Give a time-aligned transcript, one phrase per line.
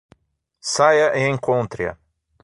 [0.73, 1.95] Saia e encontre-a!